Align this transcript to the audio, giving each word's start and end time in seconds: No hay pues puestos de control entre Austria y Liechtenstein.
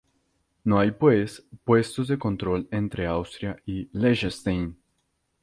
No 0.65 0.79
hay 0.79 0.89
pues 0.89 1.45
puestos 1.63 2.07
de 2.07 2.17
control 2.17 2.67
entre 2.71 3.05
Austria 3.05 3.61
y 3.67 3.87
Liechtenstein. 3.95 4.75